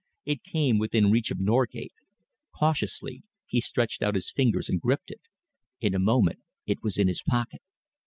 [0.25, 1.93] It came within reach of Norgate.
[2.57, 5.21] Cautiously he stretched out his fingers and gripped it.
[5.79, 7.61] In a moment it was in his pocket.